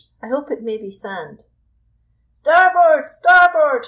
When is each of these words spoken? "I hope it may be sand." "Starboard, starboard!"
"I 0.19 0.29
hope 0.29 0.49
it 0.49 0.63
may 0.63 0.77
be 0.77 0.89
sand." 0.89 1.43
"Starboard, 2.33 3.07
starboard!" 3.07 3.79